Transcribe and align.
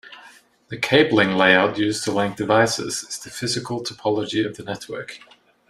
The 0.69 0.79
cabling 0.79 1.33
layout 1.37 1.77
used 1.77 2.03
to 2.05 2.11
link 2.11 2.35
devices 2.35 3.03
is 3.03 3.19
the 3.19 3.29
physical 3.29 3.83
topology 3.83 4.43
of 4.43 4.57
the 4.57 4.63
network. 4.63 5.19